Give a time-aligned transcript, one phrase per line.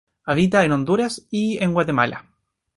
[0.25, 2.25] Habita en Honduras y en Guatemala.